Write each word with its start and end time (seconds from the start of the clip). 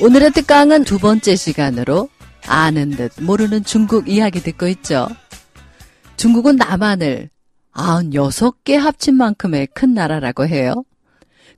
오늘의 0.00 0.32
특강은 0.32 0.82
두 0.82 0.98
번째 0.98 1.36
시간으로 1.36 2.08
아는 2.46 2.90
듯 2.90 3.12
모르는 3.22 3.62
중국 3.62 4.08
이야기 4.08 4.40
듣고 4.40 4.66
있죠. 4.66 5.06
중국은 6.16 6.56
남한을 6.56 7.30
96개 7.72 8.74
합친 8.74 9.14
만큼의 9.14 9.68
큰 9.68 9.94
나라라고 9.94 10.48
해요. 10.48 10.84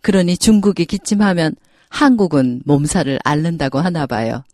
그러니 0.02 0.36
중국이 0.36 0.84
기침하면 0.84 1.56
한국은 1.88 2.60
몸살을 2.66 3.18
앓는다고 3.24 3.78
하나 3.78 4.06
봐요. 4.06 4.44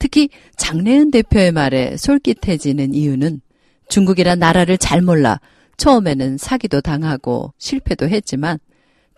특히 0.00 0.28
장래은 0.56 1.12
대표의 1.12 1.52
말에 1.52 1.96
솔깃해지는 1.96 2.94
이유는 2.94 3.40
중국이란 3.88 4.40
나라를 4.40 4.76
잘 4.76 5.02
몰라 5.02 5.40
처음에는 5.76 6.36
사기도 6.36 6.80
당하고 6.80 7.54
실패도 7.58 8.08
했지만 8.08 8.58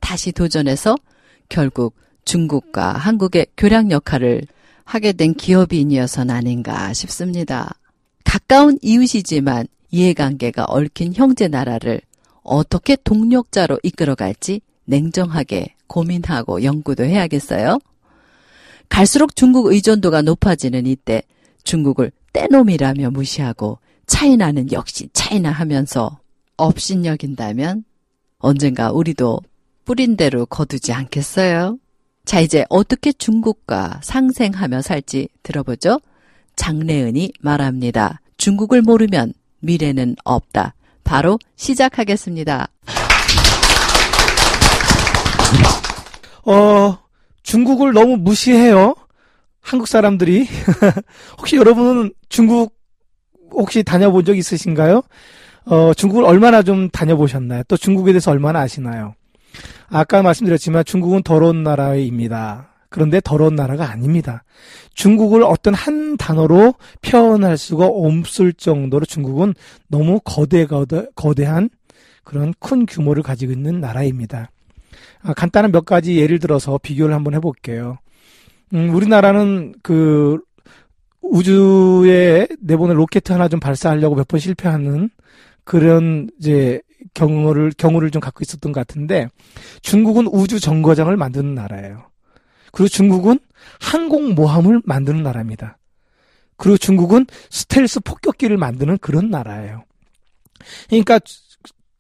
다시 0.02 0.32
도전해서 0.32 0.96
결국 1.48 1.96
중국과 2.26 2.92
한국의 2.92 3.46
교량 3.56 3.90
역할을 3.90 4.42
하게 4.84 5.12
된 5.12 5.32
기업인이어서는 5.34 6.34
아닌가 6.34 6.92
싶습니다. 6.92 7.74
가까운 8.24 8.78
이웃이지만 8.82 9.66
이해관계가 9.90 10.66
얽힌 10.68 11.14
형제 11.14 11.48
나라를 11.48 12.02
어떻게 12.42 12.96
동력자로 12.96 13.80
이끌어갈지 13.82 14.60
냉정하게 14.84 15.74
고민하고 15.86 16.62
연구도 16.62 17.04
해야겠어요. 17.04 17.78
갈수록 18.88 19.34
중국 19.34 19.66
의존도가 19.66 20.22
높아지는 20.22 20.86
이때 20.86 21.22
중국을 21.64 22.12
떼놈이라며 22.32 23.10
무시하고 23.10 23.78
차이나는 24.06 24.70
역시 24.72 25.08
차이나 25.12 25.50
하면서 25.50 26.20
업신여긴다면 26.56 27.84
언젠가 28.38 28.92
우리도 28.92 29.40
뿌린 29.84 30.16
대로 30.16 30.46
거두지 30.46 30.92
않겠어요? 30.92 31.78
자, 32.26 32.40
이제 32.40 32.64
어떻게 32.68 33.12
중국과 33.12 34.00
상생하며 34.02 34.82
살지 34.82 35.28
들어보죠. 35.44 36.00
장래은이 36.56 37.32
말합니다. 37.40 38.20
중국을 38.36 38.82
모르면 38.82 39.32
미래는 39.60 40.16
없다. 40.24 40.74
바로 41.04 41.38
시작하겠습니다. 41.54 42.66
어, 46.44 46.98
중국을 47.44 47.92
너무 47.92 48.16
무시해요. 48.16 48.96
한국 49.60 49.86
사람들이. 49.86 50.48
혹시 51.38 51.54
여러분은 51.54 52.12
중국 52.28 52.74
혹시 53.52 53.84
다녀본 53.84 54.24
적 54.24 54.36
있으신가요? 54.36 55.02
어, 55.66 55.94
중국을 55.94 56.24
얼마나 56.24 56.64
좀 56.64 56.90
다녀보셨나요? 56.90 57.62
또 57.68 57.76
중국에 57.76 58.10
대해서 58.10 58.32
얼마나 58.32 58.60
아시나요? 58.60 59.14
아까 59.88 60.22
말씀드렸지만 60.22 60.84
중국은 60.84 61.22
더러운 61.22 61.62
나라입니다. 61.62 62.68
그런데 62.88 63.20
더러운 63.22 63.56
나라가 63.56 63.90
아닙니다. 63.90 64.44
중국을 64.94 65.42
어떤 65.42 65.74
한 65.74 66.16
단어로 66.16 66.74
표현할 67.02 67.58
수가 67.58 67.86
없을 67.86 68.52
정도로 68.52 69.04
중국은 69.04 69.54
너무 69.88 70.20
거대, 70.24 70.66
거대, 70.66 71.06
거대한 71.14 71.68
그런 72.24 72.54
큰 72.58 72.86
규모를 72.86 73.22
가지고 73.22 73.52
있는 73.52 73.80
나라입니다. 73.80 74.50
아, 75.22 75.34
간단한 75.34 75.72
몇 75.72 75.84
가지 75.84 76.16
예를 76.16 76.38
들어서 76.38 76.78
비교를 76.78 77.14
한번 77.14 77.34
해볼게요. 77.34 77.98
음, 78.74 78.94
우리나라는 78.94 79.74
그 79.82 80.40
우주에 81.22 82.46
내보낸 82.60 82.96
로켓 82.96 83.30
하나 83.30 83.48
좀 83.48 83.60
발사하려고 83.60 84.14
몇 84.14 84.28
번 84.28 84.40
실패하는 84.40 85.10
그런 85.64 86.30
이제 86.38 86.80
경우를 87.14 87.72
경우를 87.76 88.10
좀 88.10 88.20
갖고 88.20 88.40
있었던 88.42 88.72
것 88.72 88.80
같은데 88.80 89.28
중국은 89.82 90.26
우주 90.26 90.60
정거장을 90.60 91.14
만드는 91.16 91.54
나라예요. 91.54 92.06
그리고 92.72 92.88
중국은 92.88 93.38
항공 93.80 94.34
모함을 94.34 94.82
만드는 94.84 95.22
나라입니다. 95.22 95.78
그리고 96.56 96.76
중국은 96.76 97.26
스텔스 97.50 98.00
폭격기를 98.00 98.56
만드는 98.56 98.98
그런 98.98 99.30
나라예요. 99.30 99.84
그러니까 100.88 101.20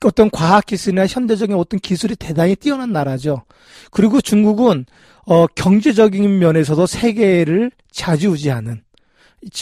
어떤 0.04 0.30
과학 0.30 0.66
기술이나 0.66 1.06
현대적인 1.06 1.56
어떤 1.56 1.80
기술이 1.80 2.16
대단히 2.16 2.54
뛰어난 2.56 2.92
나라죠. 2.92 3.44
그리고 3.90 4.20
중국은 4.20 4.84
어, 5.26 5.46
경제적인 5.46 6.38
면에서도 6.38 6.86
세계를 6.86 7.70
좌지우지하는 7.90 8.82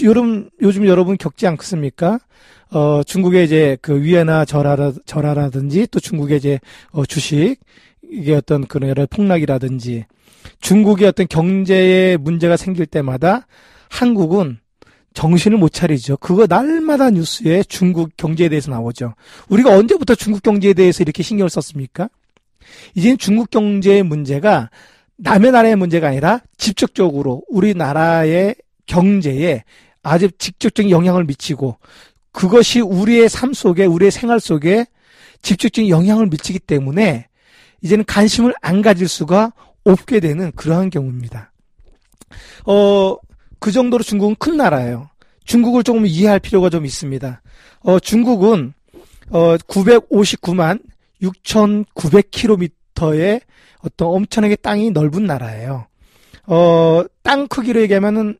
요즘 0.03 0.51
요즘 0.61 0.87
여러분 0.87 1.17
겪지 1.17 1.47
않겠습니까? 1.47 2.19
어, 2.75 3.05
중국의 3.05 3.45
이제 3.45 3.79
그 3.81 4.03
위에나 4.03 4.45
절하라, 4.45 4.93
절하라든지 5.07 5.87
또 5.93 6.01
중국의 6.01 6.39
이제 6.39 6.59
어, 6.91 7.07
주식 7.07 7.57
이게 8.11 8.35
어떤 8.35 8.67
그런 8.67 8.91
여러 8.91 9.07
폭락이라든지 9.07 10.05
중국의 10.61 11.07
어떤 11.07 11.29
경제에 11.29 12.17
문제가 12.17 12.57
생길 12.57 12.87
때마다 12.87 13.47
한국은 13.91 14.59
정신을 15.15 15.57
못 15.57 15.73
차리죠. 15.73 16.17
그거 16.17 16.47
날마다 16.49 17.11
뉴스에 17.11 17.63
중국 17.63 18.17
경제에 18.17 18.49
대해서 18.49 18.73
나오죠. 18.73 19.15
우리가 19.49 19.71
언제부터 19.71 20.17
중국 20.17 20.43
경제에 20.43 20.75
대해서 20.75 21.05
이렇게 21.05 21.23
신경을 21.23 21.51
썼습니까? 21.51 22.09
이제는 22.97 23.19
중국 23.19 23.51
경제의 23.51 24.03
문제가 24.03 24.71
남의 25.17 25.53
나라의 25.53 25.77
문제가 25.77 26.09
아니라 26.09 26.41
직접적으로 26.57 27.43
우리나라의 27.49 28.57
경제에 28.87 29.63
아주 30.03 30.29
직접적인 30.33 30.91
영향을 30.91 31.25
미치고 31.25 31.77
그것이 32.35 32.81
우리의 32.81 33.29
삶 33.29 33.53
속에 33.55 33.85
우리의 33.87 34.11
생활 34.11 34.41
속에 34.41 34.87
직접적인 35.41 35.89
영향을 35.89 36.27
미치기 36.27 36.59
때문에 36.59 37.29
이제는 37.81 38.05
관심을 38.05 38.53
안 38.61 38.83
가질 38.83 39.09
수가 39.09 39.53
없게 39.85 40.21
되는 40.21 40.53
그러한 40.53 40.91
경우입니다. 40.91 41.53
어, 42.67 43.17
그 43.61 43.71
정도로 43.71 44.03
중국은 44.03 44.35
큰 44.39 44.57
나라예요. 44.57 45.09
중국을 45.45 45.85
조금 45.85 46.07
이해할 46.07 46.41
필요가 46.41 46.71
좀 46.71 46.85
있습니다. 46.85 47.41
어, 47.81 48.01
중국은 48.01 48.75
어, 49.31 49.57
959만 49.57 50.83
6,900km의 51.23 53.43
어떤 53.83 54.09
엄청나게 54.09 54.57
땅이 54.57 54.91
넓은 54.91 55.25
나라예요. 55.25 55.87
어, 56.47 57.05
땅 57.23 57.47
크기로 57.47 57.81
얘기하면은 57.83 58.37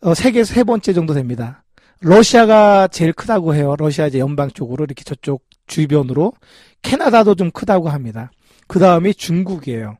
어, 0.00 0.14
세계에서 0.14 0.54
세 0.54 0.64
번째 0.64 0.92
정도 0.92 1.14
됩니다. 1.14 1.62
러시아가 2.00 2.88
제일 2.88 3.12
크다고 3.12 3.54
해요. 3.54 3.74
러시아 3.78 4.06
이제 4.06 4.18
연방 4.18 4.50
쪽으로 4.50 4.84
이렇게 4.84 5.04
저쪽 5.04 5.44
주변으로 5.66 6.32
캐나다도 6.82 7.34
좀 7.34 7.50
크다고 7.50 7.88
합니다. 7.88 8.30
그 8.66 8.78
다음이 8.78 9.14
중국이에요. 9.14 9.96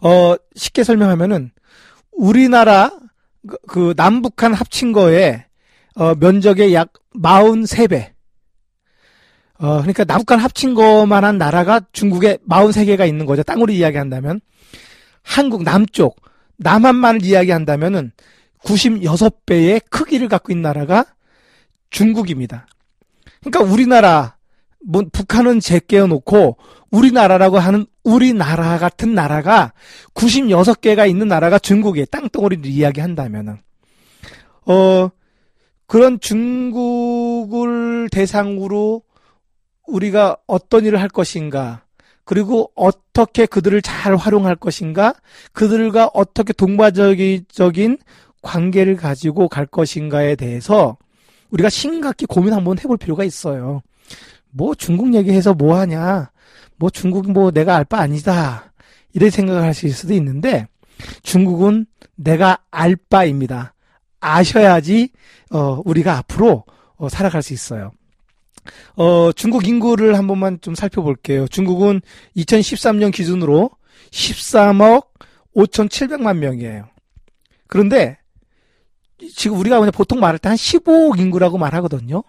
어, 0.00 0.34
쉽게 0.54 0.84
설명하면은 0.84 1.50
우리나라 2.12 2.90
그, 3.46 3.56
그 3.68 3.94
남북한 3.96 4.54
합친 4.54 4.92
거에 4.92 5.46
어, 5.96 6.14
면적의 6.14 6.74
약 6.74 6.92
43배. 7.14 8.12
어, 9.58 9.78
그러니까 9.78 10.04
남북한 10.04 10.38
합친 10.38 10.74
것만한 10.74 11.38
나라가 11.38 11.80
중국에 11.92 12.38
43개가 12.48 13.08
있는 13.08 13.24
거죠. 13.26 13.42
땅으로 13.42 13.72
이야기한다면. 13.72 14.40
한국 15.22 15.64
남쪽, 15.64 16.16
남한만을 16.58 17.24
이야기한다면은 17.24 18.12
96배의 18.66 19.82
크기를 19.88 20.28
갖고 20.28 20.52
있는 20.52 20.62
나라가 20.62 21.06
중국입니다. 21.90 22.66
그러니까 23.40 23.72
우리나라, 23.72 24.36
뭐, 24.84 25.02
북한은 25.12 25.60
제껴 25.60 26.06
놓고 26.06 26.58
우리나라라고 26.90 27.58
하는 27.58 27.86
우리나라 28.04 28.78
같은 28.78 29.14
나라가 29.14 29.72
96개가 30.14 31.08
있는 31.08 31.28
나라가 31.28 31.58
중국의 31.58 32.06
땅덩어리를 32.10 32.66
이야기한다면은, 32.66 33.58
어, 34.66 35.10
그런 35.86 36.18
중국을 36.20 38.08
대상으로 38.10 39.02
우리가 39.86 40.36
어떤 40.46 40.84
일을 40.84 41.00
할 41.00 41.08
것인가, 41.08 41.82
그리고 42.24 42.72
어떻게 42.74 43.46
그들을 43.46 43.80
잘 43.82 44.16
활용할 44.16 44.56
것인가, 44.56 45.14
그들과 45.52 46.10
어떻게 46.12 46.52
동반적인 46.52 47.98
관계를 48.46 48.96
가지고 48.96 49.48
갈 49.48 49.66
것인가에 49.66 50.36
대해서 50.36 50.96
우리가 51.50 51.68
심각히 51.68 52.26
고민 52.26 52.52
한번 52.54 52.78
해볼 52.78 52.96
필요가 52.96 53.24
있어요. 53.24 53.82
뭐 54.50 54.74
중국 54.74 55.14
얘기해서 55.14 55.52
뭐 55.52 55.76
하냐, 55.76 56.30
뭐 56.76 56.90
중국 56.90 57.30
뭐 57.30 57.50
내가 57.50 57.76
알 57.76 57.84
바 57.84 57.98
아니다. 57.98 58.72
이런 59.12 59.30
생각을 59.30 59.62
하실 59.64 59.92
수도 59.92 60.14
있는데, 60.14 60.66
중국은 61.22 61.86
내가 62.14 62.58
알 62.70 62.96
바입니다. 62.96 63.74
아셔야지 64.20 65.10
어, 65.50 65.80
우리가 65.84 66.18
앞으로 66.18 66.64
어, 66.96 67.08
살아갈 67.08 67.42
수 67.42 67.52
있어요. 67.52 67.92
어, 68.96 69.30
중국 69.32 69.68
인구를 69.68 70.16
한 70.16 70.26
번만 70.26 70.58
좀 70.60 70.74
살펴볼게요. 70.74 71.46
중국은 71.48 72.00
2013년 72.36 73.12
기준으로 73.12 73.70
13억 74.10 75.06
5,700만 75.54 76.38
명이에요. 76.38 76.88
그런데 77.68 78.18
지금 79.34 79.58
우리가 79.58 79.78
그냥 79.78 79.92
보통 79.92 80.20
말할 80.20 80.38
때 80.38 80.48
한 80.48 80.56
15억 80.56 81.18
인구라고 81.18 81.58
말하거든요. 81.58 82.22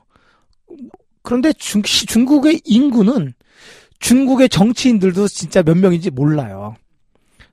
그런데 1.22 1.51
중, 1.54 1.81
중국의 1.84 2.62
인구는 2.63 3.34
중국의 4.00 4.50
정치인들도 4.50 5.28
진짜 5.28 5.63
몇 5.63 5.78
명인지 5.78 6.12
몰라요. 6.12 6.75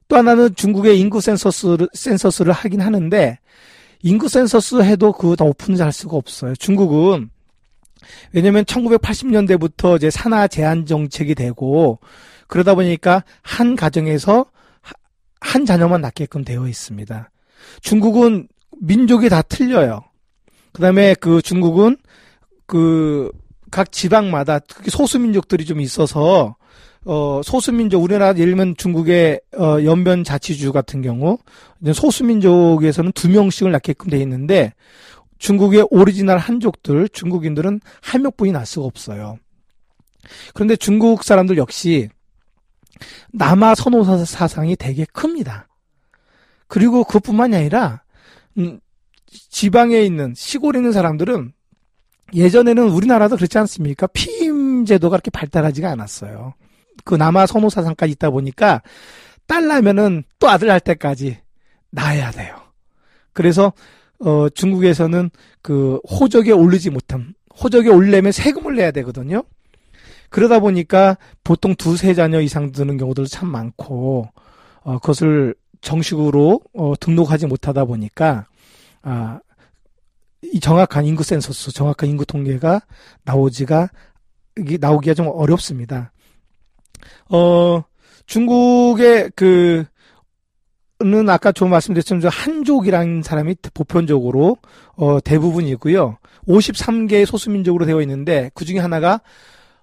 또 0.09 0.17
하나는 0.17 0.55
중국의 0.55 1.01
인구 1.01 1.21
센서스를, 1.21 1.89
센서스를 1.95 2.53
하긴 2.53 2.81
하는데, 2.81 3.39
인구 4.03 4.29
센서스 4.29 4.83
해도 4.83 5.13
그거 5.13 5.35
다 5.35 5.45
오픈할 5.45 5.93
수가 5.93 6.17
없어요. 6.17 6.55
중국은, 6.57 7.31
왜냐면 8.33 8.65
1980년대부터 8.65 9.97
이제 9.97 10.11
산하 10.11 10.47
제한 10.47 10.85
정책이 10.85 11.35
되고, 11.35 11.99
그러다 12.47 12.75
보니까 12.75 13.25
한 13.41 13.77
가정에서 13.77 14.47
한 15.41 15.65
자녀만 15.65 16.03
낳게끔 16.03 16.45
되어 16.45 16.69
있습니다. 16.69 17.31
중국은 17.81 18.49
민족이 18.81 19.29
다 19.29 19.43
틀려요. 19.43 20.01
그 20.73 20.83
다음에 20.83 21.15
그 21.15 21.43
중국은 21.43 21.97
그 22.67 23.31
각 23.75 23.91
지방마다 23.91 24.61
특히 24.61 24.89
소수 24.89 25.19
민족들이 25.19 25.65
좀 25.65 25.81
있어서 25.81 26.55
어 27.05 27.41
소수 27.43 27.73
민족 27.73 28.05
우리나라 28.05 28.29
예를 28.29 28.55
들면 28.55 28.77
중국의 28.77 29.41
어 29.59 29.83
연변 29.83 30.23
자치주 30.23 30.73
같은 30.73 31.03
경우 31.03 31.39
소수 31.93 32.23
민족에서는 32.23 33.11
두 33.17 33.29
명씩을 33.29 33.73
낳게끔 33.73 34.11
돼 34.11 34.21
있는데 34.21 34.73
중국의 35.39 35.89
오리지널 35.91 36.39
한족들 36.39 37.09
중국인들은 37.09 37.81
한 38.01 38.23
명뿐이 38.23 38.53
낳을 38.53 38.65
수가 38.65 38.87
없어요. 38.87 39.39
그런데 40.55 40.77
중국 40.77 41.25
사람들 41.25 41.57
역시 41.57 42.09
남아 43.33 43.75
선호 43.75 44.05
사상이 44.25 44.77
되게 44.77 45.05
큽니다. 45.13 45.67
그리고 46.69 47.03
그뿐만이 47.03 47.57
아니라 47.57 48.04
음, 48.59 48.81
지방에 49.27 50.01
있는 50.03 50.35
시골에 50.37 50.79
있는 50.79 50.93
사람들은 50.93 51.53
예전에는 52.33 52.89
우리나라도 52.89 53.37
그렇지 53.37 53.59
않습니까? 53.59 54.07
피임 54.09 54.85
제도가 54.85 55.17
그렇게 55.17 55.31
발달하지가 55.31 55.91
않았어요. 55.91 56.55
그 57.05 57.15
남아 57.15 57.47
선호 57.47 57.69
사상까지 57.69 58.13
있다 58.13 58.31
보니까 58.31 58.83
딸 59.47 59.67
나면은 59.67 60.25
또 60.39 60.49
아들 60.49 60.69
날 60.69 60.81
때까지 60.81 61.39
낳아야 61.91 62.31
돼요. 62.31 62.57
그래서 63.33 63.73
어 64.21 64.49
중국에서는 64.49 65.31
그 65.61 66.01
호적에 66.09 66.53
오르지 66.53 66.91
못함 66.91 67.35
호적에 67.61 67.89
올려면 67.89 68.33
세금을 68.33 68.77
내야 68.77 68.91
되거든요. 68.93 69.45
그러다 70.31 70.61
보니까 70.61 71.19
보통 71.45 71.75
두세 71.75 72.15
자녀 72.15 72.41
이상 72.41 72.73
드는 72.73 72.97
경우도 72.97 73.27
참 73.27 73.49
많고 73.49 74.29
어 74.83 74.99
그것을 74.99 75.55
정식으로 75.85 76.61
어 76.73 76.95
등록하지 76.99 77.47
못하다 77.47 77.85
보니까 77.85 78.47
아, 79.03 79.39
이 80.43 80.59
정확한 80.59 81.05
인구 81.05 81.23
센서스, 81.23 81.73
정확한 81.73 82.09
인구 82.09 82.25
통계가 82.27 82.81
나오지가, 83.25 83.91
이게 84.59 84.79
나오기가 84.79 85.15
좀 85.15 85.29
어렵습니다. 85.29 86.11
어, 87.29 87.83
중국의 88.27 89.31
그, 89.37 89.85
는 91.01 91.29
아까 91.29 91.53
좀 91.53 91.71
말씀드렸지만 91.71 92.23
한족이라는 92.31 93.23
사람이 93.23 93.57
보편적으로 93.75 94.57
어 94.97 95.19
대부분이고요. 95.21 96.17
53개의 96.47 97.27
소수민족으로 97.27 97.85
되어 97.85 98.01
있는데 98.01 98.51
그 98.55 98.65
중에 98.65 98.79
하나가 98.79 99.21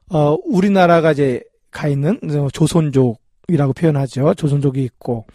어 0.09 0.37
우리나라가 0.45 1.11
이제 1.11 1.43
가 1.69 1.89
있는 1.89 2.17
조선족이라고 2.53 3.73
표현하죠. 3.73 4.33
조선족이 4.35 4.81
있고 4.85 5.25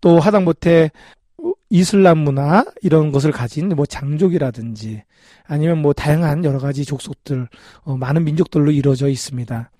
또 0.00 0.18
하다못해 0.18 0.90
이슬람 1.70 2.18
문화 2.18 2.64
이런 2.82 3.12
것을 3.12 3.32
가진 3.32 3.68
뭐 3.70 3.86
장족이라든지 3.86 5.02
아니면 5.46 5.78
뭐 5.78 5.92
다양한 5.92 6.44
여러 6.44 6.58
가지 6.58 6.84
족속들 6.84 7.48
어, 7.82 7.96
많은 7.96 8.24
민족들로 8.24 8.70
이루어져 8.70 9.08
있습니다. 9.08 9.70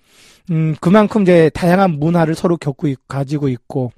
음 0.51 0.75
그만큼 0.81 1.21
이제 1.23 1.49
다양한 1.53 1.91
문화를 1.91 2.35
서로 2.35 2.57
겪고 2.57 2.87
있, 2.87 2.97
가지고 3.07 3.49
있고 3.49 3.91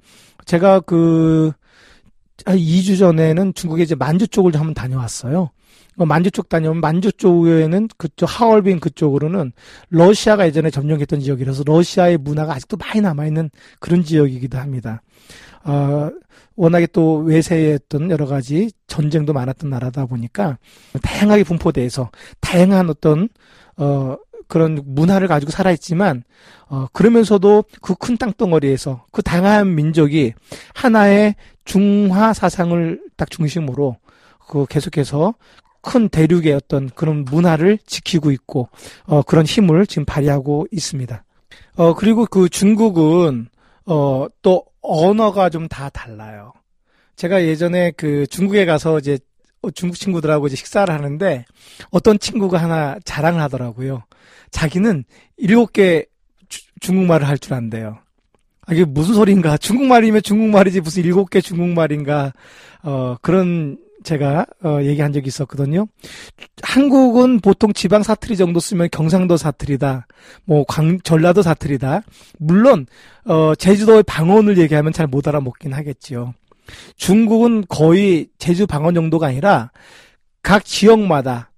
제가 0.44 0.80
그 0.80 1.52
2주 2.44 2.98
전에는 2.98 3.54
중국에 3.54 3.84
이제 3.84 3.94
만주 3.94 4.28
쪽을 4.28 4.54
한번 4.54 4.74
다녀왔어요. 4.74 5.50
어, 5.96 6.04
만주 6.04 6.32
쪽 6.32 6.48
다녀오면 6.48 6.80
만주 6.80 7.12
쪽에는 7.12 7.88
그쪽 7.96 8.26
하얼빈 8.26 8.80
그쪽으로는 8.80 9.52
러시아가 9.90 10.46
예전에 10.46 10.70
점령했던 10.70 11.20
지역이라서 11.20 11.62
러시아의 11.66 12.18
문화가 12.18 12.54
아직도 12.54 12.76
많이 12.76 13.00
남아 13.00 13.26
있는 13.26 13.50
그런 13.78 14.02
지역이기도 14.02 14.58
합니다. 14.58 15.02
어, 15.64 16.10
워낙에 16.56 16.86
또 16.92 17.16
외세했던 17.16 18.10
여러 18.10 18.26
가지 18.26 18.70
전쟁도 18.86 19.32
많았던 19.32 19.70
나라다 19.70 20.06
보니까 20.06 20.58
다양하게 21.02 21.44
분포돼서 21.44 22.10
다양한 22.40 22.90
어떤 22.90 23.28
어 23.76 24.16
그런 24.46 24.80
문화를 24.84 25.26
가지고 25.26 25.50
살아있지만 25.50 26.22
어 26.68 26.86
그러면서도 26.92 27.64
그 27.80 27.94
큰 27.94 28.16
땅덩어리에서 28.16 29.06
그 29.10 29.22
다양한 29.22 29.74
민족이 29.74 30.34
하나의 30.74 31.34
중화 31.64 32.32
사상을 32.32 33.00
딱 33.16 33.30
중심으로 33.30 33.96
그 34.48 34.66
계속해서 34.66 35.34
큰 35.80 36.08
대륙의 36.08 36.52
어떤 36.52 36.88
그런 36.90 37.24
문화를 37.24 37.78
지키고 37.86 38.30
있고 38.30 38.68
어 39.06 39.22
그런 39.22 39.44
힘을 39.44 39.86
지금 39.86 40.04
발휘하고 40.04 40.66
있습니다. 40.70 41.24
어 41.76 41.94
그리고 41.94 42.26
그 42.26 42.48
중국은 42.48 43.48
어또 43.86 44.64
언어가 44.84 45.48
좀 45.50 45.66
다 45.68 45.88
달라요. 45.88 46.52
제가 47.16 47.42
예전에 47.44 47.92
그 47.92 48.26
중국에 48.28 48.64
가서 48.66 48.98
이제 48.98 49.18
중국 49.74 49.96
친구들하고 49.96 50.46
이제 50.46 50.56
식사를 50.56 50.92
하는데 50.92 51.44
어떤 51.90 52.18
친구가 52.18 52.58
하나 52.58 52.98
자랑을 53.04 53.40
하더라고요. 53.40 54.02
자기는 54.50 55.04
일곱 55.38 55.72
개 55.72 56.04
중국말을 56.80 57.26
할 57.26 57.38
줄 57.38 57.54
안대요. 57.54 57.98
아, 58.66 58.72
이게 58.74 58.84
무슨 58.84 59.14
소리인가? 59.14 59.56
중국말이면 59.56 60.22
중국말이지 60.22 60.80
무슨 60.82 61.02
일곱 61.04 61.30
개 61.30 61.40
중국말인가? 61.40 62.32
어, 62.82 63.16
그런 63.22 63.78
제가 64.04 64.46
어, 64.62 64.78
얘기한 64.82 65.12
적이 65.12 65.28
있었거든요. 65.28 65.86
한국은 66.62 67.40
보통 67.40 67.72
지방 67.72 68.02
사투리 68.02 68.36
정도 68.36 68.60
쓰면 68.60 68.88
경상도 68.92 69.36
사투리다, 69.36 70.06
뭐 70.44 70.64
광, 70.68 71.00
전라도 71.00 71.42
사투리다. 71.42 72.02
물론 72.38 72.86
어, 73.24 73.54
제주도의 73.56 74.04
방언을 74.04 74.58
얘기하면 74.58 74.92
잘 74.92 75.08
못 75.08 75.26
알아먹긴 75.26 75.72
하겠지요. 75.72 76.34
중국은 76.96 77.64
거의 77.68 78.28
제주 78.38 78.66
방언 78.66 78.94
정도가 78.94 79.26
아니라 79.28 79.70
각 80.42 80.64
지역마다 80.64 81.50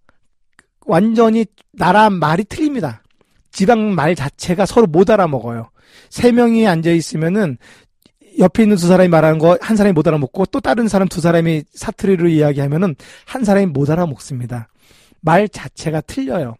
완전히 0.87 1.47
나라 1.73 2.11
말이 2.11 2.44
틀립니다. 2.44 3.02
지방 3.50 3.94
말 3.94 4.14
자체가 4.14 4.66
서로 4.66 4.87
못 4.87 5.11
알아먹어요. 5.11 5.71
세 6.11 6.30
명이 6.32 6.66
앉아 6.66 6.90
있으면은 6.90 7.59
옆에 8.38 8.62
있는 8.64 8.76
두 8.76 8.87
사람이 8.87 9.09
말하는 9.09 9.38
거 9.38 9.57
한 9.61 9.76
사람이 9.76 9.95
못 9.95 10.07
알아먹고 10.07 10.47
또 10.47 10.61
다른 10.61 10.88
사람 10.88 11.09
두 11.09 11.21
사람이 11.21 11.64
사투리로 11.73 12.28
이야기하면은 12.28 12.95
한 13.25 13.45
사람이 13.45 13.66
못 13.66 13.90
알아먹습니다. 13.90 14.69
말 15.21 15.49
자체가 15.49 16.02
틀려요. 16.02 16.57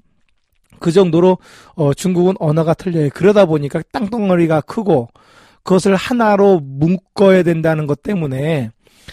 그 0.81 0.93
정도로 0.93 1.39
어, 1.75 1.95
중국은 1.95 2.35
언어가 2.39 2.75
틀려요. 2.75 3.11
그러다 3.15 3.47
보니까 3.47 3.83
땅덩어리가 3.93 4.63
크고 4.63 5.09
그것을 5.63 5.97
하나로 5.97 6.61
묶어야 6.61 7.43
된다는 7.43 7.87
것 7.87 8.03
때문에 8.03 8.71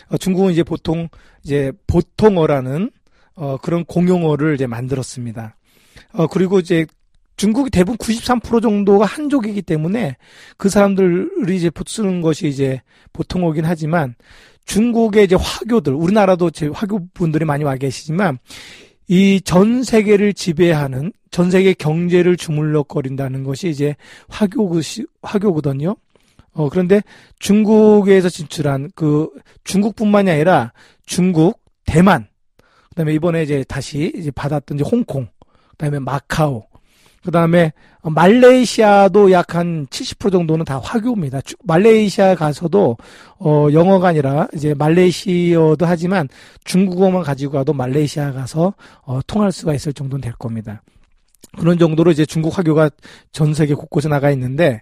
어, 0.10 0.18
중국은 0.18 0.52
이제 0.52 0.64
보통 0.64 1.08
이제 1.44 1.72
보통어라는 1.88 2.92
어, 3.36 3.58
그런 3.58 3.86
공용어를 3.86 4.56
이제 4.56 4.68
만들었습니다. 4.68 5.56
어, 6.14 6.28
그리고 6.28 6.60
이제 6.60 6.86
중국이 7.36 7.70
대부분 7.70 7.98
93% 7.98 8.62
정도가 8.62 9.06
한족이기 9.06 9.62
때문에 9.64 10.18
그 10.58 10.70
사람들이 10.70 11.56
이제 11.56 11.72
쓰는 11.88 12.22
것이 12.22 12.48
이제 12.48 12.82
보통어긴 13.12 13.66
하지만 13.66 14.16
중국의 14.66 15.26
이제 15.26 15.36
화교들, 15.36 15.94
우리나라도 15.94 16.50
제 16.52 16.68
화교 16.68 17.08
분들이 17.14 17.46
많이 17.46 17.64
와 17.64 17.76
계시지만 17.76 18.40
이 19.08 19.42
전 19.44 19.84
세계를 19.84 20.34
지배하는 20.34 21.12
전 21.30 21.52
세계 21.52 21.74
경제를 21.74 22.38
주물럭거린다는 22.38 23.44
것이 23.44 23.70
이제 23.70 23.96
화교 24.30 24.80
화교거든요. 25.22 25.96
어, 26.54 26.70
그런데 26.70 27.02
중국에서 27.40 28.30
진출한 28.30 28.90
그 28.96 29.30
중국뿐만이 29.64 30.30
아니라 30.30 30.72
중국, 31.06 31.60
대만, 31.86 32.28
그다음에 32.90 33.14
이번에 33.16 33.44
이제 33.44 33.66
다시 33.68 34.14
이제 34.16 34.30
받았던 34.32 34.80
이제 34.80 34.88
홍콩, 34.90 35.28
그다음에 35.72 36.00
마카오, 36.00 36.68
그 37.24 37.32
다음에 37.32 37.72
말레이시아도 38.02 39.32
약 39.32 39.56
한 39.56 39.86
70% 39.88 40.32
정도는 40.32 40.66
다 40.66 40.80
화교입니다. 40.84 41.42
주- 41.42 41.56
말레이시아 41.64 42.36
가서도 42.36 42.98
어 43.40 43.68
영어가 43.72 44.08
아니라 44.10 44.48
이제 44.56 44.74
말레이시어도 44.74 45.86
하지만 45.86 46.28
중국어만 46.64 47.22
가지고 47.24 47.54
가도 47.54 47.74
말레이시아 47.74 48.32
가서 48.34 48.74
어 49.04 49.20
통할 49.28 49.52
수가 49.52 49.74
있을 49.76 49.94
정도는 49.94 50.22
될 50.22 50.34
겁니다. 50.34 50.82
그런 51.60 51.78
정도로 51.78 52.10
이제 52.12 52.26
중국 52.26 52.58
화교가 52.58 52.90
전 53.32 53.54
세계 53.54 53.74
곳곳에 53.76 54.10
나가 54.10 54.32
있는데 54.32 54.82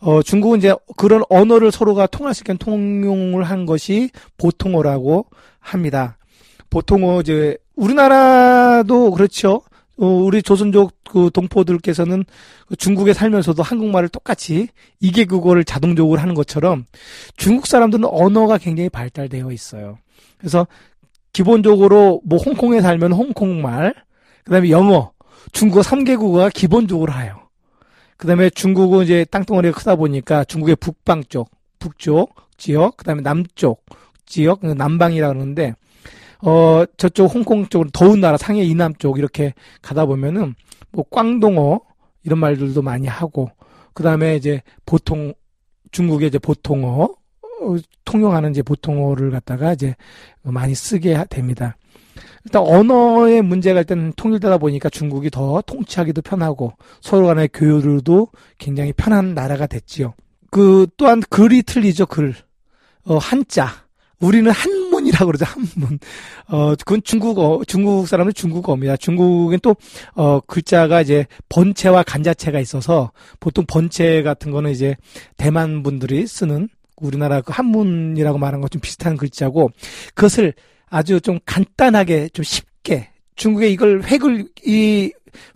어 0.00 0.22
중국은 0.22 0.58
이제 0.58 0.74
그런 0.98 1.22
언어를 1.30 1.72
서로가 1.72 2.06
통할 2.08 2.34
수 2.34 2.42
있게 2.42 2.54
통용을 2.54 3.44
한 3.44 3.64
것이 3.64 4.10
보통어라고 4.36 5.24
합니다. 5.58 6.18
보통어 6.68 7.20
이제 7.22 7.56
우리나라도 7.76 9.10
그렇죠. 9.12 9.62
어, 10.02 10.06
우리 10.06 10.42
조선족 10.42 10.94
그 11.04 11.30
동포들께서는 11.32 12.24
그 12.66 12.74
중국에 12.74 13.12
살면서도 13.12 13.62
한국말을 13.62 14.08
똑같이 14.08 14.66
이게 14.98 15.24
그거를 15.24 15.62
자동적으로 15.62 16.20
하는 16.20 16.34
것처럼 16.34 16.86
중국 17.36 17.68
사람들은 17.68 18.06
언어가 18.06 18.58
굉장히 18.58 18.88
발달되어 18.88 19.52
있어요. 19.52 19.98
그래서 20.38 20.66
기본적으로 21.32 22.20
뭐 22.24 22.40
홍콩에 22.40 22.80
살면 22.80 23.12
홍콩말, 23.12 23.94
그다음에 24.42 24.70
영어, 24.70 25.12
중국어 25.52 25.82
3개국어가 25.82 26.52
기본적으로 26.52 27.12
해요. 27.12 27.38
그다음에 28.16 28.50
중국은 28.50 29.04
이제 29.04 29.24
땅덩어리가 29.30 29.78
크다 29.78 29.94
보니까 29.94 30.42
중국의 30.42 30.76
북방 30.76 31.22
쪽, 31.28 31.48
북쪽 31.78 32.34
지역, 32.56 32.96
그다음에 32.96 33.22
남쪽 33.22 33.84
지역, 34.26 34.66
남방이라 34.66 35.28
그러는데 35.28 35.76
어 36.42 36.84
저쪽 36.96 37.32
홍콩 37.34 37.66
쪽으로 37.68 37.90
더운 37.92 38.20
나라 38.20 38.36
상해 38.36 38.62
이남 38.64 38.94
쪽 38.96 39.18
이렇게 39.18 39.54
가다 39.80 40.06
보면은 40.06 40.54
뭐 40.90 41.04
꽝동어 41.10 41.80
이런 42.24 42.38
말들도 42.38 42.82
많이 42.82 43.06
하고 43.06 43.50
그다음에 43.94 44.36
이제 44.36 44.60
보통 44.84 45.32
중국의 45.92 46.28
이제 46.28 46.38
보통어 46.38 47.04
어, 47.04 47.76
통용하는 48.04 48.50
이제 48.50 48.62
보통어를 48.62 49.30
갖다가 49.30 49.72
이제 49.72 49.94
많이 50.42 50.74
쓰게 50.74 51.14
하- 51.14 51.24
됩니다. 51.24 51.76
일단 52.44 52.62
언어의 52.62 53.42
문제가 53.42 53.80
일단 53.80 54.12
통일되다 54.16 54.58
보니까 54.58 54.88
중국이 54.90 55.30
더 55.30 55.62
통치하기도 55.64 56.22
편하고 56.22 56.72
서로 57.00 57.26
간의 57.28 57.48
교류도 57.52 58.28
굉장히 58.58 58.92
편한 58.92 59.34
나라가 59.34 59.66
됐지요. 59.68 60.14
그 60.50 60.86
또한 60.96 61.20
글이 61.30 61.62
틀리죠 61.62 62.06
글. 62.06 62.34
어 63.04 63.18
한자. 63.18 63.68
우리는 64.20 64.50
한 64.50 64.90
문이라고 65.12 65.26
그러죠 65.26 65.44
한문. 65.44 65.98
어 66.48 66.74
그건 66.74 67.02
중국어 67.02 67.62
중국 67.66 68.08
사람은 68.08 68.32
중국어입니다. 68.32 68.96
중국은 68.96 69.58
또어 69.60 70.40
글자가 70.46 71.02
이제 71.02 71.26
번체와 71.48 72.02
간자체가 72.02 72.58
있어서 72.60 73.12
보통 73.38 73.64
번체 73.66 74.22
같은 74.22 74.50
거는 74.50 74.70
이제 74.70 74.96
대만 75.36 75.82
분들이 75.82 76.26
쓰는 76.26 76.68
우리나라 76.96 77.40
그 77.40 77.52
한문이라고 77.52 78.38
말하는 78.38 78.60
것좀 78.60 78.80
비슷한 78.80 79.16
글자고 79.16 79.70
그것을 80.14 80.54
아주 80.88 81.20
좀 81.20 81.38
간단하게 81.44 82.30
좀 82.30 82.44
쉽게 82.44 83.10
중국에 83.36 83.68
이걸 83.68 84.02
획을 84.02 84.48
이 84.64 85.12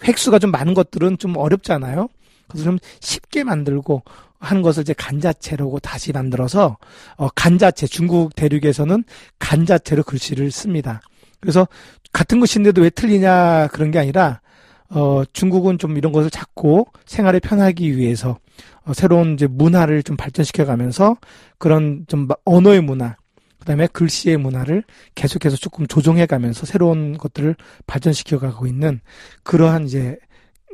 획수가 0.06 0.38
좀 0.38 0.50
많은 0.50 0.74
것들은 0.74 1.18
좀 1.18 1.36
어렵잖아요. 1.36 2.08
그래서 2.48 2.64
좀 2.64 2.78
쉽게 3.00 3.44
만들고 3.44 4.02
하는 4.38 4.62
것을 4.62 4.82
이제 4.82 4.92
간자체라고 4.92 5.80
다시 5.80 6.12
만들어서 6.12 6.76
어 7.16 7.28
간자체 7.34 7.86
중국 7.86 8.34
대륙에서는 8.36 9.04
간자체로 9.38 10.02
글씨를 10.02 10.50
씁니다. 10.50 11.00
그래서 11.40 11.66
같은 12.12 12.40
것인데도 12.40 12.82
왜 12.82 12.90
틀리냐 12.90 13.68
그런 13.68 13.90
게 13.90 13.98
아니라 13.98 14.40
어 14.88 15.22
중국은 15.32 15.78
좀 15.78 15.96
이런 15.96 16.12
것을 16.12 16.30
찾고 16.30 16.86
생활에 17.06 17.40
편하기 17.40 17.96
위해서 17.96 18.38
어, 18.84 18.92
새로운 18.94 19.34
이제 19.34 19.46
문화를 19.46 20.02
좀 20.02 20.16
발전시켜 20.16 20.64
가면서 20.64 21.16
그런 21.58 22.04
좀 22.06 22.28
마- 22.28 22.36
언어의 22.44 22.82
문화 22.82 23.16
그다음에 23.58 23.88
글씨의 23.88 24.36
문화를 24.36 24.84
계속해서 25.16 25.56
조금 25.56 25.88
조정해 25.88 26.26
가면서 26.26 26.66
새로운 26.66 27.18
것들을 27.18 27.56
발전시켜 27.86 28.38
가고 28.38 28.66
있는 28.66 29.00
그러한 29.42 29.86
이제 29.86 30.16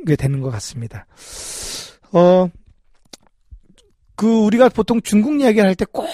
게 0.05 0.15
되는 0.15 0.41
것 0.41 0.49
같습니다. 0.51 1.05
어, 2.11 2.49
그 4.15 4.27
우리가 4.27 4.69
보통 4.69 5.01
중국 5.01 5.39
이야기를 5.39 5.65
할 5.67 5.75
때 5.75 5.85
꼭 5.85 6.07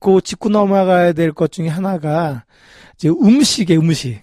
그 0.00 0.20
짚고 0.20 0.48
넘어가야 0.50 1.12
될 1.12 1.32
것 1.32 1.50
중에 1.50 1.68
하나가 1.68 2.44
이제 2.96 3.08
음식의 3.08 3.78
음식. 3.78 4.22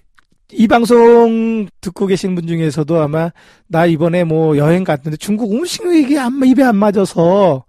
이 0.52 0.68
방송 0.68 1.68
듣고 1.82 2.06
계신 2.08 2.36
분 2.36 2.48
중에서도 2.48 3.02
아마 3.02 3.32
나 3.68 3.86
이번에 3.86 4.24
뭐 4.24 4.56
여행 4.58 4.84
갔는데 4.84 5.18
중국 5.18 5.52
음식이 5.52 6.00
이게 6.02 6.20
안, 6.20 6.40
입에 6.46 6.64
안 6.64 6.76
맞아서 6.78 7.66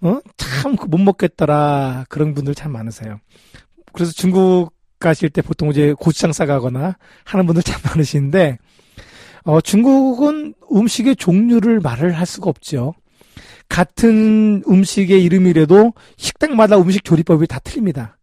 어? 0.00 0.18
참 0.36 0.74
못 0.88 0.98
먹겠더라. 0.98 2.06
그런 2.08 2.34
분들 2.34 2.54
참 2.54 2.72
많으세요. 2.72 3.20
그래서 3.92 4.12
중국 4.12 4.72
가실 4.98 5.28
때 5.28 5.42
보통 5.42 5.70
이제 5.70 5.92
고추장 5.92 6.32
싸가거나 6.32 6.96
하는 7.24 7.46
분들 7.46 7.62
참 7.62 7.80
많으신데 7.84 8.58
어, 9.44 9.60
중국은 9.60 10.54
음식의 10.72 11.16
종류를 11.16 11.80
말을 11.80 12.12
할 12.12 12.26
수가 12.26 12.48
없죠. 12.50 12.94
같은 13.68 14.62
음식의 14.68 15.22
이름이라도 15.22 15.92
식당마다 16.16 16.78
음식 16.78 17.04
조리법이 17.04 17.46
다 17.46 17.58
틀립니다. 17.58 18.16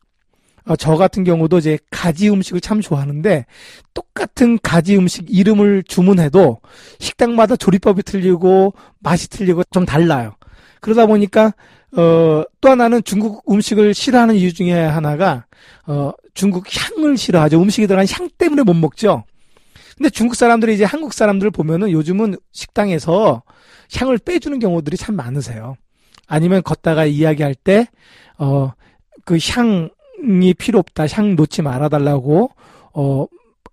어, 0.66 0.76
저 0.76 0.96
같은 0.96 1.24
경우도 1.24 1.60
이제 1.60 1.80
가지 1.90 2.30
음식을 2.30 2.62
참 2.62 2.82
좋아하는데 2.82 3.46
똑같은 3.94 4.60
가지 4.62 4.96
음식 4.98 5.26
이름을 5.28 5.84
주문해도 5.84 6.60
식당마다 7.00 7.56
조리법이 7.56 8.04
틀리고 8.04 8.74
맛이 9.00 9.30
틀리고 9.30 9.64
좀 9.72 9.86
달라요. 9.86 10.36
그러다 10.80 11.06
보니까 11.06 11.54
어, 11.96 12.44
또 12.62 12.70
하나는 12.70 13.04
중국 13.04 13.44
음식을 13.50 13.94
싫어하는 13.94 14.36
이유 14.36 14.54
중에 14.54 14.74
하나가 14.74 15.46
어, 15.86 16.12
중국 16.34 16.66
향을 16.70 17.18
싫어하죠. 17.18 17.62
음식에 17.62 17.88
들어간 17.88 18.06
향 18.10 18.30
때문에 18.38 18.64
못 18.64 18.74
먹죠. 18.74 19.24
근데 20.02 20.10
중국 20.10 20.34
사람들이 20.34 20.74
이제 20.74 20.84
한국 20.84 21.14
사람들을 21.14 21.52
보면은 21.52 21.92
요즘은 21.92 22.36
식당에서 22.54 23.44
향을 23.96 24.18
빼주는 24.18 24.58
경우들이 24.58 24.98
참 24.98 25.16
많으세요. 25.16 25.76
아니면 26.26 26.64
걷다가 26.64 27.06
이야기할 27.06 27.54
때, 27.54 27.86
어, 28.40 28.72
그 29.26 29.38
향이 29.38 30.56
필요 30.58 30.80
없다, 30.80 31.06
향 31.06 31.36
놓지 31.36 31.62
말아달라고, 31.62 32.50
어, 32.96 33.28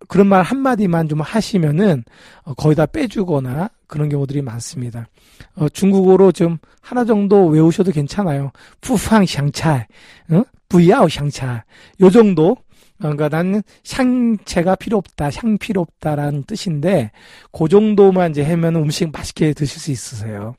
그런 0.06 0.26
말 0.26 0.42
한마디만 0.42 1.08
좀 1.08 1.23
하시면은, 1.23 2.04
어, 2.42 2.52
거의 2.52 2.76
다 2.76 2.85
빼주거나 2.85 3.70
그런 3.87 4.11
경우들이 4.11 4.42
많습니다. 4.42 5.08
어, 5.54 5.70
중국어로 5.70 6.32
좀 6.32 6.58
하나 6.82 7.06
정도 7.06 7.47
외우셔도 7.47 7.90
괜찮아요. 7.90 8.52
푸팡 8.82 9.25
향차, 9.35 9.87
어? 10.30 10.42
부야오 10.68 11.08
향차. 11.11 11.64
요 12.02 12.11
정도, 12.11 12.58
그러니까 12.99 13.28
나는 13.28 13.62
향채가 13.90 14.76
필요 14.76 14.97
없다, 14.97 15.31
향 15.31 15.59
필요 15.59 15.81
없다라는 15.83 16.45
뜻인데, 16.45 17.12
그 17.52 17.69
정도만 17.69 18.33
이제 18.33 18.43
하면 18.43 18.76
음식 18.76 19.11
맛있게 19.12 19.52
드실 19.52 19.81
수 19.81 19.90
있으세요. 19.90 20.55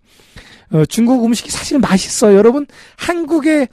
어, 0.72 0.86
중국 0.86 1.25
음식이 1.25 1.50
사실 1.50 1.79
맛있어요. 1.79 2.38
여러분, 2.38 2.65
한국에 2.98 3.67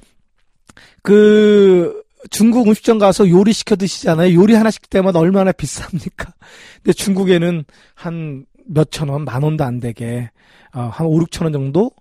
그 1.02 2.02
중국 2.30 2.66
음식점 2.66 2.98
가서 2.98 3.28
요리 3.28 3.52
시켜 3.52 3.76
드시잖아요. 3.76 4.34
요리 4.34 4.54
하나 4.54 4.70
시킬 4.70 4.88
때마다 4.88 5.20
얼마나 5.20 5.52
비쌉니까? 5.52 6.32
근데 6.82 6.92
중국에는 6.92 7.64
한 7.94 8.46
몇천 8.66 9.08
원, 9.08 9.24
만 9.24 9.42
원도 9.42 9.62
안 9.62 9.78
되게, 9.78 10.30
어, 10.74 10.90
한 10.92 11.06
5, 11.06 11.20
6천 11.20 11.44
원 11.44 11.52
정도? 11.52 11.92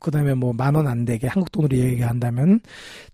그 0.00 0.10
다음에 0.10 0.34
뭐 0.34 0.52
만 0.52 0.76
원 0.76 0.86
안 0.86 1.04
되게 1.04 1.26
한국 1.26 1.50
돈으로 1.52 1.76
얘기한다면 1.76 2.60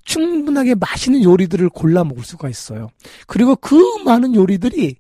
충분하게 0.05 0.75
맛있는 0.77 1.23
요리들을 1.23 1.69
골라 1.71 2.05
먹을 2.05 2.25
수가 2.25 2.49
있어요. 2.49 2.89
그리고 3.27 3.57
그 3.57 3.77
많은 4.05 4.35
요리들이 4.35 4.97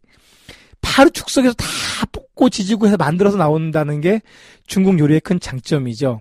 바로 0.81 1.11
축석에서 1.11 1.55
다 1.55 1.67
볶고 2.13 2.49
지지고 2.51 2.87
해서 2.87 2.97
만들어서 2.97 3.37
나온다는 3.37 4.01
게 4.01 4.21
중국 4.67 4.99
요리의 4.99 5.21
큰 5.21 5.39
장점이죠. 5.41 6.21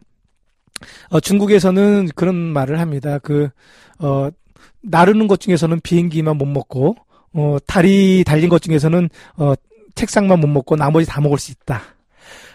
어, 1.10 1.20
중국에서는 1.20 2.10
그런 2.16 2.36
말을 2.36 2.80
합니다. 2.80 3.20
그, 3.20 3.50
어, 4.00 4.30
나르는 4.82 5.28
것 5.28 5.40
중에서는 5.40 5.80
비행기만 5.82 6.38
못 6.38 6.46
먹고, 6.46 6.96
어, 7.34 7.58
다리 7.68 8.24
달린 8.26 8.50
것 8.50 8.62
중에서는, 8.62 9.10
어, 9.38 9.54
책상만 9.96 10.40
못 10.40 10.48
먹고 10.48 10.76
나머지 10.76 11.06
다 11.08 11.22
먹을 11.22 11.38
수 11.38 11.52
있다. 11.52 11.82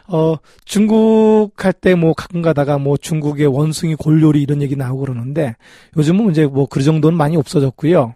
어, 0.09 0.37
중국 0.65 1.53
할 1.57 1.73
때 1.73 1.95
뭐 1.95 2.15
가끔 2.15 2.43
가다가 2.43 2.79
뭐 2.79 2.97
중국의 2.97 3.47
원숭이 3.47 3.95
골요리 3.97 4.43
이런 4.43 4.63
얘기 4.63 4.77
나오고 4.77 5.01
그러는데 5.03 5.57
요즘은 5.97 6.31
이제 6.31 6.47
뭐 6.47 6.67
그 6.67 6.83
정도는 6.83 7.17
많이 7.19 7.37
없어졌고요. 7.37 8.15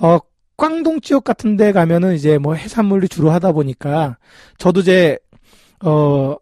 어, 0.00 0.18
꽝동 0.56 1.00
지역 1.00 1.24
같은 1.24 1.56
데 1.56 1.72
가면은 1.72 2.14
이제 2.14 2.38
뭐 2.38 2.54
해산물이 2.54 3.08
주로 3.08 3.30
하다 3.30 3.52
보니까 3.52 4.18
저도 4.58 4.80
이제 4.80 5.18
어 5.84 6.36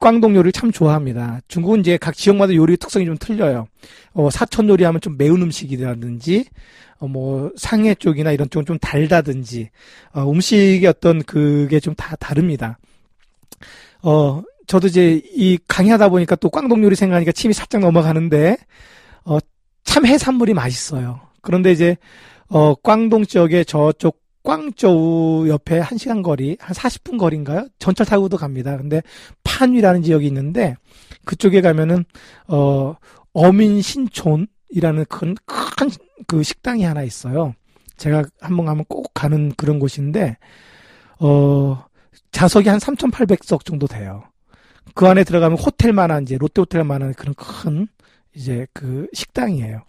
꽝동 0.00 0.34
요리를 0.36 0.52
참 0.52 0.70
좋아합니다. 0.72 1.40
중국은 1.48 1.80
이제 1.80 1.96
각 1.96 2.14
지역마다 2.16 2.54
요리 2.54 2.76
특성이 2.76 3.06
좀 3.06 3.16
틀려요. 3.18 3.66
어 4.14 4.30
사천 4.30 4.68
요리 4.68 4.84
하면 4.84 5.00
좀 5.00 5.16
매운 5.18 5.42
음식이라든지 5.42 6.44
어 7.00 7.06
뭐 7.08 7.50
상해 7.56 7.94
쪽이나 7.94 8.32
이런 8.32 8.48
쪽은 8.50 8.64
좀 8.66 8.78
달다든지 8.78 9.70
어 10.14 10.30
음식의 10.30 10.86
어떤 10.86 11.22
그게 11.22 11.80
좀 11.80 11.94
다 11.96 12.16
다릅니다. 12.16 12.78
어 14.04 14.42
저도 14.66 14.86
이제 14.88 15.20
이 15.34 15.58
강의하다 15.68 16.08
보니까 16.08 16.36
또 16.36 16.48
꽝동 16.50 16.82
요리 16.84 16.96
생각하니까 16.96 17.32
침이 17.32 17.52
살짝 17.52 17.80
넘어가는데, 17.82 18.56
어, 19.24 19.38
참 19.84 20.06
해산물이 20.06 20.54
맛있어요. 20.54 21.20
그런데 21.42 21.70
이제, 21.72 21.96
어, 22.48 22.74
꽝동 22.76 23.26
지역에 23.26 23.64
저쪽 23.64 24.22
꽝저우 24.42 25.48
옆에 25.48 25.80
1시간 25.80 26.22
거리, 26.22 26.56
한 26.60 26.74
40분 26.74 27.18
거리인가요? 27.18 27.66
전철 27.78 28.06
타고도 28.06 28.36
갑니다. 28.38 28.76
근데 28.78 29.02
판위라는 29.42 30.02
지역이 30.02 30.26
있는데, 30.26 30.76
그쪽에 31.26 31.60
가면은, 31.60 32.04
어, 32.48 32.94
어민 33.34 33.82
신촌이라는 33.82 35.04
큰, 35.10 35.34
큰, 35.46 35.90
그 36.26 36.42
식당이 36.42 36.84
하나 36.84 37.02
있어요. 37.02 37.54
제가 37.98 38.24
한 38.40 38.56
번 38.56 38.64
가면 38.66 38.84
꼭 38.88 39.12
가는 39.12 39.52
그런 39.56 39.78
곳인데, 39.78 40.38
어, 41.20 41.84
좌석이 42.32 42.68
한 42.68 42.78
3,800석 42.78 43.64
정도 43.64 43.86
돼요. 43.86 44.24
그 44.94 45.06
안에 45.06 45.24
들어가면 45.24 45.58
호텔만한 45.58 46.24
이제 46.24 46.36
롯데 46.38 46.60
호텔만한 46.60 47.14
그런 47.14 47.34
큰 47.34 47.88
이제 48.34 48.66
그 48.72 49.06
식당이에요. 49.12 49.82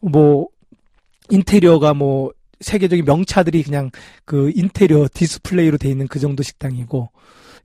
뭐 0.00 0.48
인테리어가 1.30 1.94
뭐 1.94 2.32
세계적인 2.60 3.04
명차들이 3.04 3.62
그냥 3.62 3.90
그 4.24 4.50
인테리어 4.54 5.08
디스플레이로 5.12 5.78
돼 5.78 5.88
있는 5.88 6.08
그 6.08 6.18
정도 6.18 6.42
식당이고 6.42 7.10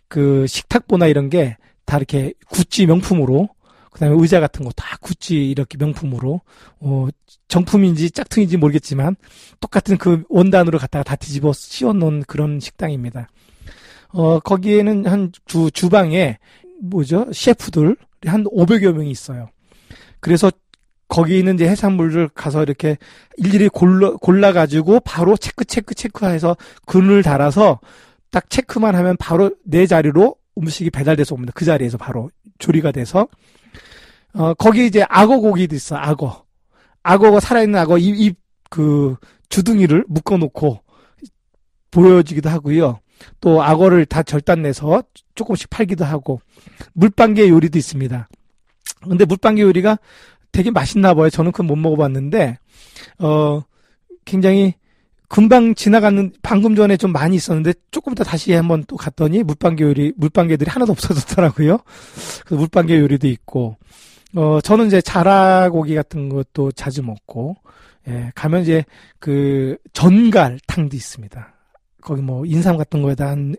그 0.07 0.45
식탁보나 0.48 1.07
이런 1.07 1.29
게 1.29 1.57
다 1.86 1.98
이렇게 1.98 2.33
구찌 2.50 2.86
명품으로 2.86 3.50
그다음에 3.91 4.15
의자 4.19 4.39
같은 4.39 4.63
거 4.65 4.72
다 4.75 4.98
구찌 5.01 5.50
이렇게 5.50 5.77
명품으로 5.77 6.41
어 6.79 7.07
정품인지 7.48 8.12
짝퉁인지 8.12 8.57
모르겠지만 8.57 9.15
똑같은 9.60 9.98
그 9.98 10.24
원단으로 10.29 10.79
갖다가 10.79 11.03
다 11.03 11.15
뒤집어 11.15 11.53
씌워 11.53 11.93
놓은 11.93 12.24
그런 12.24 12.60
식당입니다. 12.60 13.27
어 14.13 14.39
거기에는 14.39 15.05
한 15.05 15.32
주 15.46 15.70
주방에 15.72 16.38
뭐죠? 16.82 17.27
셰프들 17.34 17.96
한 18.25 18.43
500여 18.46 18.93
명이 18.93 19.10
있어요. 19.12 19.50
그래서 20.20 20.51
거기 21.08 21.38
있는 21.38 21.55
이제 21.55 21.67
해산물을 21.67 22.29
가서 22.29 22.63
이렇게 22.63 22.98
일일이 23.38 23.70
골라, 23.70 24.12
골라가지고 24.13 25.01
바로 25.01 25.38
체크, 25.38 25.65
체크, 25.65 25.93
체크해서 25.93 26.55
근을 26.86 27.22
달아서 27.24 27.79
딱 28.32 28.50
체크만 28.50 28.96
하면 28.96 29.15
바로 29.17 29.51
내 29.63 29.86
자리로 29.86 30.36
음식이 30.58 30.89
배달돼서 30.89 31.36
옵니다. 31.36 31.51
그 31.55 31.65
자리에서 31.65 31.98
바로 31.98 32.29
조리가 32.60 32.91
돼서. 32.91 33.27
어, 34.34 34.53
거기 34.55 34.88
이제 34.88 35.05
악어 35.10 35.39
고기도 35.39 35.75
있어, 35.75 35.96
악어. 35.96 36.43
악어가 37.03 37.39
살아있는 37.39 37.79
악어 37.79 37.98
입, 38.00 38.15
입, 38.15 38.38
그, 38.70 39.15
주둥이를 39.50 40.05
묶어놓고 40.08 40.79
보여지기도 41.91 42.50
하고요. 42.50 43.00
또 43.41 43.63
악어를 43.63 44.05
다 44.05 44.23
절단내서 44.23 45.03
조금씩 45.35 45.69
팔기도 45.69 46.05
하고, 46.05 46.41
물방개 46.93 47.49
요리도 47.49 47.77
있습니다. 47.77 48.27
근데 49.01 49.25
물방개 49.25 49.61
요리가 49.61 49.97
되게 50.51 50.71
맛있나 50.71 51.13
봐요. 51.13 51.29
저는 51.29 51.51
그건 51.51 51.67
못 51.67 51.75
먹어봤는데, 51.75 52.57
어, 53.19 53.61
굉장히 54.25 54.75
금방 55.27 55.73
지나가는, 55.73 56.31
방금 56.43 56.75
전에 56.75 56.95
좀 56.95 57.11
많이 57.11 57.35
있었는데, 57.35 57.73
조금 57.91 58.13
이따 58.13 58.23
다시 58.23 58.53
한번 58.53 58.83
또 58.87 58.95
갔더니, 58.95 59.43
물방개 59.43 59.83
요리, 59.83 60.13
물방개들이 60.15 60.69
하나도 60.69 60.91
없어졌더라고요. 60.91 61.79
그 62.45 62.53
물방개 62.53 62.99
요리도 62.99 63.27
있고, 63.27 63.77
어, 64.35 64.61
저는 64.61 64.87
이제 64.87 65.01
자라고기 65.01 65.95
같은 65.95 66.29
것도 66.29 66.71
자주 66.71 67.01
먹고, 67.03 67.55
예, 68.07 68.31
가면 68.35 68.63
이제 68.63 68.83
그 69.19 69.77
전갈탕도 69.93 70.95
있습니다. 70.95 71.52
거기 72.03 72.22
뭐 72.22 72.45
인삼 72.45 72.77
같은 72.77 73.01
거에다 73.01 73.29
한 73.29 73.55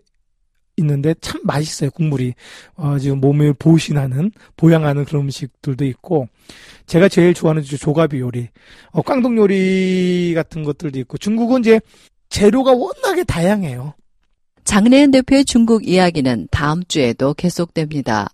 있는데 0.77 1.15
참 1.21 1.39
맛있어요 1.43 1.89
국물이. 1.91 2.33
어, 2.75 2.99
지금 2.99 3.19
몸을 3.21 3.53
보신하는 3.53 4.31
보양하는 4.57 5.05
그런 5.05 5.23
음식들도 5.23 5.85
있고. 5.85 6.27
제가 6.85 7.07
제일 7.07 7.33
좋아하는 7.33 7.63
조가비 7.63 8.19
요리. 8.19 8.49
어, 8.91 9.01
꽝동 9.01 9.37
요리 9.37 10.33
같은 10.35 10.63
것들도 10.63 10.99
있고. 10.99 11.17
중국은 11.17 11.61
이제 11.61 11.79
재료가 12.29 12.73
워낙에 12.73 13.23
다양해요. 13.23 13.93
장래현 14.65 15.11
대표의 15.11 15.45
중국 15.45 15.87
이야기는 15.87 16.47
다음 16.51 16.83
주에도 16.87 17.33
계속됩니다. 17.33 18.29